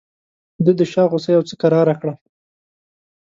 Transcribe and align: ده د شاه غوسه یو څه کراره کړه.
ده 0.63 0.71
د 0.79 0.81
شاه 0.91 1.07
غوسه 1.11 1.29
یو 1.35 1.47
څه 1.49 1.55
کراره 1.61 1.95
کړه. 2.01 2.13